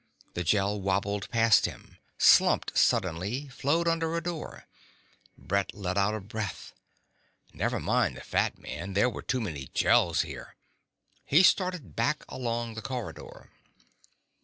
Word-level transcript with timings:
The 0.33 0.43
Gel 0.43 0.81
wobbled 0.81 1.29
past 1.29 1.67
him, 1.67 1.97
slumped 2.17 2.75
suddenly, 2.75 3.49
flowed 3.49 3.87
under 3.87 4.17
a 4.17 4.23
door. 4.23 4.65
Brett 5.37 5.75
let 5.75 5.95
out 5.95 6.15
a 6.15 6.19
breath. 6.19 6.73
Never 7.53 7.79
mind 7.79 8.17
the 8.17 8.21
fat 8.21 8.57
man. 8.57 8.93
There 8.93 9.11
were 9.11 9.21
too 9.21 9.39
many 9.41 9.67
Gels 9.75 10.21
here. 10.23 10.55
He 11.23 11.43
started 11.43 11.95
back 11.95 12.23
along 12.27 12.73
the 12.73 12.81
corridor. 12.81 13.51